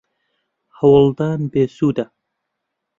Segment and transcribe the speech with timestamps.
[0.77, 2.05] هەوڵدان بێسوودە.